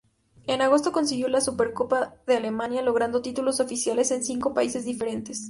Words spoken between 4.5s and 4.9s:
países